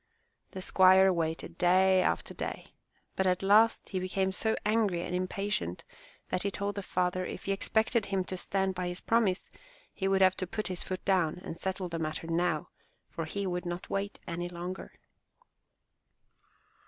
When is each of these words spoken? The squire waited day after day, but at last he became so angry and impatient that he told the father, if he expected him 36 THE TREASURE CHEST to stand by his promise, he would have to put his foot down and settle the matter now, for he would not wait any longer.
The 0.53 0.63
squire 0.63 1.13
waited 1.13 1.59
day 1.59 2.01
after 2.01 2.33
day, 2.33 2.73
but 3.15 3.27
at 3.27 3.43
last 3.43 3.89
he 3.89 3.99
became 3.99 4.31
so 4.31 4.55
angry 4.65 5.03
and 5.03 5.13
impatient 5.13 5.83
that 6.29 6.41
he 6.41 6.49
told 6.49 6.73
the 6.73 6.81
father, 6.81 7.23
if 7.23 7.45
he 7.45 7.51
expected 7.51 8.07
him 8.07 8.23
36 8.23 8.23
THE 8.23 8.25
TREASURE 8.25 8.31
CHEST 8.31 8.43
to 8.43 8.49
stand 8.57 8.73
by 8.73 8.87
his 8.87 9.01
promise, 9.01 9.49
he 9.93 10.07
would 10.07 10.21
have 10.21 10.35
to 10.37 10.47
put 10.47 10.69
his 10.69 10.81
foot 10.81 11.05
down 11.05 11.39
and 11.43 11.55
settle 11.55 11.87
the 11.87 11.99
matter 11.99 12.25
now, 12.25 12.69
for 13.11 13.25
he 13.25 13.45
would 13.45 13.67
not 13.67 13.91
wait 13.91 14.17
any 14.27 14.49
longer. 14.49 14.91